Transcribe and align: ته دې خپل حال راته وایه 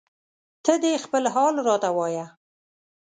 ته 0.65 0.73
دې 0.83 0.93
خپل 1.05 1.23
حال 1.33 1.55
راته 1.67 1.89
وایه 1.97 2.25